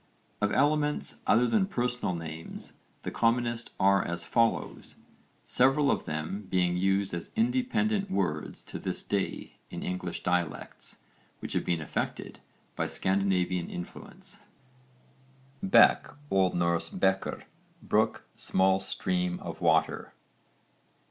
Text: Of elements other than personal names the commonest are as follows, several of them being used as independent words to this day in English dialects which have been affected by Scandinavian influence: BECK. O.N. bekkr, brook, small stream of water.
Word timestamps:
Of 0.41 0.51
elements 0.51 1.21
other 1.27 1.45
than 1.45 1.67
personal 1.67 2.15
names 2.15 2.73
the 3.03 3.11
commonest 3.11 3.69
are 3.79 4.03
as 4.03 4.23
follows, 4.25 4.95
several 5.45 5.91
of 5.91 6.05
them 6.05 6.47
being 6.49 6.75
used 6.75 7.13
as 7.13 7.29
independent 7.35 8.09
words 8.09 8.63
to 8.63 8.79
this 8.79 9.03
day 9.03 9.57
in 9.69 9.83
English 9.83 10.23
dialects 10.23 10.97
which 11.39 11.53
have 11.53 11.65
been 11.65 11.81
affected 11.81 12.39
by 12.75 12.87
Scandinavian 12.87 13.69
influence: 13.69 14.39
BECK. 15.61 16.15
O.N. 16.31 16.57
bekkr, 16.59 17.43
brook, 17.83 18.23
small 18.35 18.79
stream 18.79 19.39
of 19.39 19.61
water. 19.61 20.13